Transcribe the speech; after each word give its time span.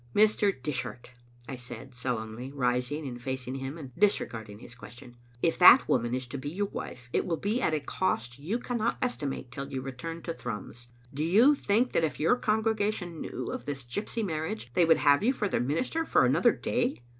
"Mr. 0.15 0.51
Dishart," 0.63 1.11
I 1.47 1.55
said 1.55 1.93
solemnly, 1.93 2.51
rising 2.51 3.07
and 3.07 3.21
facing 3.21 3.53
him, 3.53 3.77
and 3.77 3.91
disregarding 3.95 4.57
his 4.57 4.73
question," 4.73 5.15
if 5.43 5.59
that 5.59 5.87
woman 5.87 6.15
is 6.15 6.25
to 6.29 6.39
be 6.39 6.49
your 6.49 6.65
wife, 6.65 7.07
it 7.13 7.23
will 7.23 7.37
be 7.37 7.61
at 7.61 7.75
a 7.75 7.79
cost 7.79 8.39
you 8.39 8.57
cannot 8.57 8.97
estimate 9.03 9.51
till 9.51 9.71
you 9.71 9.79
return 9.83 10.23
to 10.23 10.33
Thrums. 10.33 10.87
Do 11.13 11.23
you 11.23 11.53
think 11.53 11.91
that 11.91 12.03
if 12.03 12.19
your 12.19 12.35
congregation 12.35 13.21
knew 13.21 13.51
of 13.53 13.65
this 13.65 13.85
gypsy 13.85 14.25
marriage 14.25 14.73
they 14.73 14.85
would 14.85 14.97
have 14.97 15.23
you 15.23 15.31
for 15.33 15.47
their 15.47 15.59
minister 15.61 16.03
for 16.03 16.25
another 16.25 16.51
day? 16.51 16.99